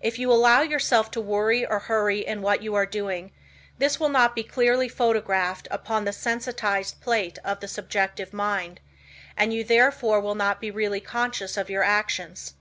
[0.00, 3.32] If you allow yourself to worry or hurry in what you are doing,
[3.76, 8.80] this will not be clearly photographed upon the sensitized plate of the subjective mind,
[9.36, 12.54] and you therefore will not be really conscious of your actions.